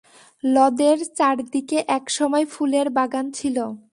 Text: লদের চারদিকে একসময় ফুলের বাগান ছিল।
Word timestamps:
লদের 0.43 0.97
চারদিকে 1.17 1.77
একসময় 1.89 2.45
ফুলের 2.45 2.87
বাগান 2.89 3.25
ছিল। 3.31 3.57